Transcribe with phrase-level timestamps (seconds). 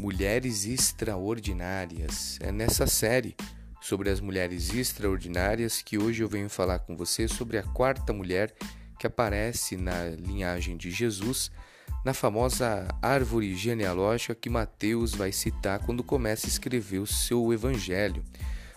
[0.00, 2.38] Mulheres Extraordinárias.
[2.40, 3.36] É nessa série
[3.82, 8.54] sobre as mulheres extraordinárias que hoje eu venho falar com você sobre a quarta mulher
[8.98, 11.52] que aparece na linhagem de Jesus,
[12.02, 18.24] na famosa árvore genealógica que Mateus vai citar quando começa a escrever o seu evangelho.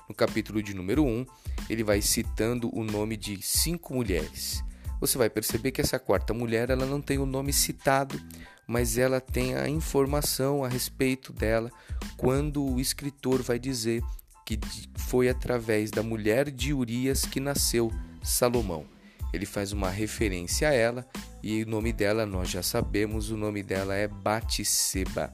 [0.09, 1.25] No capítulo de número 1,
[1.69, 4.61] ele vai citando o nome de cinco mulheres.
[5.03, 8.17] Você vai perceber que essa quarta mulher ela não tem o nome citado,
[8.65, 11.69] mas ela tem a informação a respeito dela
[12.15, 14.01] quando o escritor vai dizer
[14.45, 14.57] que
[14.95, 17.91] foi através da mulher de Urias que nasceu
[18.23, 18.85] Salomão.
[19.33, 21.05] Ele faz uma referência a ela
[21.43, 25.33] e o nome dela nós já sabemos, o nome dela é Batseba.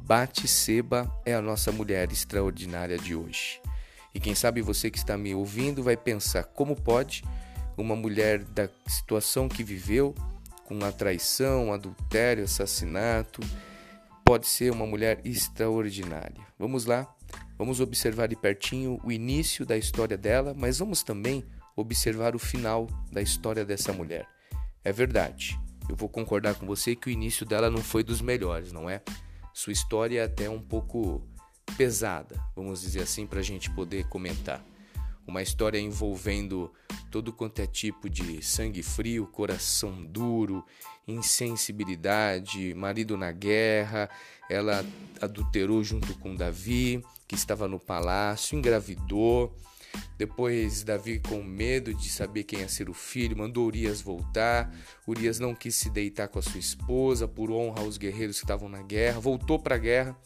[0.00, 3.60] Batseba é a nossa mulher extraordinária de hoje.
[4.14, 7.22] E quem sabe você que está me ouvindo vai pensar como pode
[7.76, 10.14] uma mulher da situação que viveu
[10.64, 13.40] com a traição, adultério, assassinato.
[14.24, 16.40] Pode ser uma mulher extraordinária.
[16.58, 17.06] Vamos lá,
[17.58, 21.44] vamos observar de pertinho o início da história dela, mas vamos também
[21.76, 24.26] observar o final da história dessa mulher.
[24.82, 25.58] É verdade,
[25.88, 29.02] eu vou concordar com você que o início dela não foi dos melhores, não é?
[29.52, 31.26] Sua história é até um pouco
[31.76, 34.64] pesada, vamos dizer assim, para a gente poder comentar
[35.26, 36.72] uma história envolvendo
[37.14, 40.64] todo quanto é tipo de sangue frio, coração duro,
[41.06, 44.10] insensibilidade, marido na guerra,
[44.50, 44.84] ela
[45.20, 49.56] adulterou junto com Davi, que estava no palácio, engravidou.
[50.18, 54.74] Depois Davi, com medo de saber quem ia ser o filho, mandou Urias voltar.
[55.06, 58.68] Urias não quis se deitar com a sua esposa por honra aos guerreiros que estavam
[58.68, 60.18] na guerra, voltou para a guerra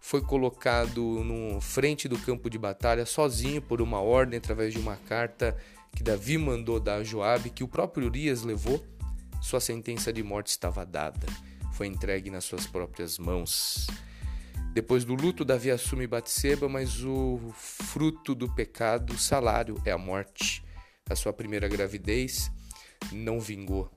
[0.00, 4.96] foi colocado no frente do campo de batalha sozinho por uma ordem através de uma
[4.96, 5.56] carta
[5.94, 8.84] que Davi mandou dar a Joabe, que o próprio Urias levou.
[9.42, 11.26] Sua sentença de morte estava dada,
[11.72, 13.86] foi entregue nas suas próprias mãos.
[14.72, 19.98] Depois do luto, Davi assume Batseba, mas o fruto do pecado, o salário, é a
[19.98, 20.64] morte.
[21.08, 22.50] A sua primeira gravidez
[23.10, 23.90] não vingou.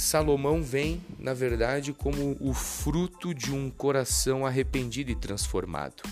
[0.00, 6.02] Salomão vem, na verdade, como o fruto de um coração arrependido e transformado.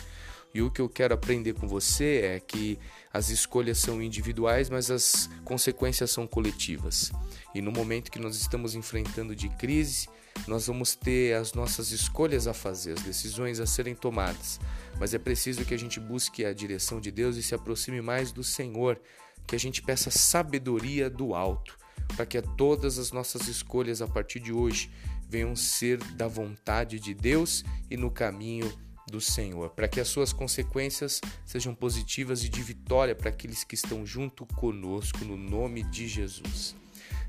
[0.53, 2.79] E o que eu quero aprender com você é que
[3.11, 7.11] as escolhas são individuais, mas as consequências são coletivas.
[7.55, 10.07] E no momento que nós estamos enfrentando de crise,
[10.47, 14.61] nós vamos ter as nossas escolhas a fazer, as decisões a serem tomadas.
[15.01, 18.33] Mas é preciso que a gente busque a direção de Deus e se aproxime mais
[18.33, 19.01] do Senhor,
[19.47, 21.88] que a gente peça sabedoria do alto
[22.19, 24.91] para que todas as nossas escolhas a partir de hoje
[25.29, 28.69] venham ser da vontade de Deus e no caminho
[29.09, 33.77] do Senhor, para que as suas consequências sejam positivas e de vitória para aqueles que
[33.77, 36.75] estão junto conosco no nome de Jesus.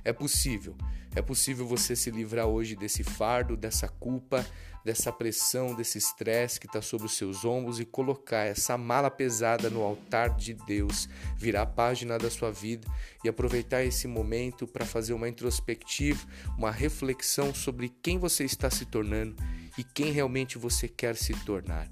[0.03, 0.75] É possível,
[1.15, 4.45] é possível você se livrar hoje desse fardo, dessa culpa,
[4.83, 9.69] dessa pressão, desse estresse que está sobre os seus ombros e colocar essa mala pesada
[9.69, 12.87] no altar de Deus, virar a página da sua vida
[13.23, 16.25] e aproveitar esse momento para fazer uma introspectiva,
[16.57, 19.35] uma reflexão sobre quem você está se tornando
[19.77, 21.89] e quem realmente você quer se tornar.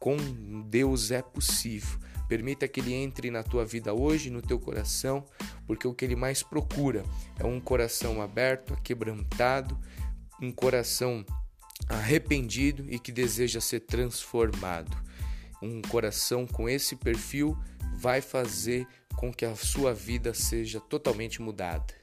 [0.00, 0.16] Com
[0.68, 1.98] Deus é possível.
[2.34, 5.24] Permita que ele entre na tua vida hoje, no teu coração,
[5.68, 7.04] porque o que ele mais procura
[7.38, 9.78] é um coração aberto, quebrantado,
[10.42, 11.24] um coração
[11.88, 14.90] arrependido e que deseja ser transformado.
[15.62, 17.56] Um coração com esse perfil
[17.94, 18.84] vai fazer
[19.14, 21.94] com que a sua vida seja totalmente mudada.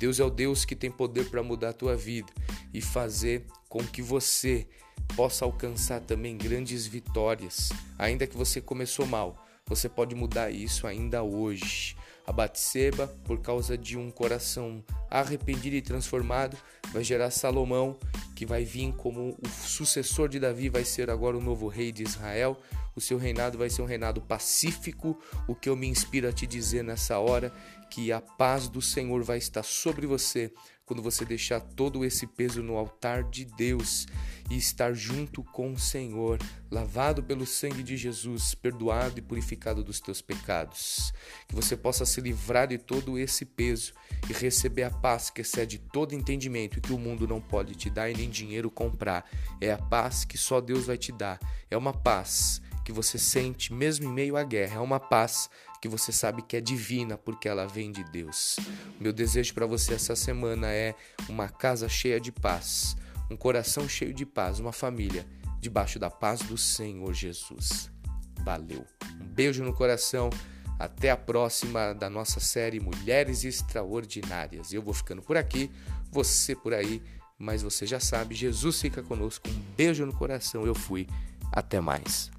[0.00, 2.32] Deus é o Deus que tem poder para mudar a tua vida
[2.74, 4.66] e fazer com que você
[5.14, 7.68] possa alcançar também grandes vitórias.
[7.96, 11.96] Ainda que você começou mal, você pode mudar isso ainda hoje.
[12.26, 16.56] A Batseba, por causa de um coração arrependido e transformado,
[16.92, 17.98] vai gerar Salomão,
[18.34, 22.02] que vai vir como o sucessor de Davi, vai ser agora o novo rei de
[22.02, 22.60] Israel.
[22.94, 25.18] O seu reinado vai ser um reinado pacífico.
[25.46, 27.52] O que eu me inspiro a te dizer nessa hora
[27.90, 30.52] que a paz do Senhor vai estar sobre você
[30.86, 34.06] quando você deixar todo esse peso no altar de Deus
[34.48, 36.38] e estar junto com o Senhor,
[36.70, 41.12] lavado pelo sangue de Jesus, perdoado e purificado dos teus pecados.
[41.48, 43.92] Que você possa se livrar de todo esse peso
[44.30, 47.88] e receber a paz que excede todo entendimento e que o mundo não pode te
[47.88, 49.24] dar e nem dinheiro comprar.
[49.60, 51.38] É a paz que só Deus vai te dar.
[51.70, 54.78] É uma paz que você sente mesmo em meio à guerra.
[54.78, 55.48] É uma paz
[55.80, 58.56] que você sabe que é divina porque ela vem de Deus.
[58.98, 60.92] Meu desejo para você essa semana é
[61.28, 62.96] uma casa cheia de paz,
[63.30, 65.24] um coração cheio de paz, uma família
[65.60, 67.92] debaixo da paz do Senhor Jesus.
[68.40, 68.84] Valeu.
[69.20, 70.30] Um beijo no coração.
[70.78, 74.72] Até a próxima da nossa série Mulheres Extraordinárias.
[74.72, 75.70] Eu vou ficando por aqui,
[76.10, 77.02] você por aí.
[77.38, 79.48] mas você já sabe, Jesus fica conosco.
[79.48, 80.66] Um beijo no coração.
[80.66, 81.06] Eu fui.
[81.52, 82.30] Até mais.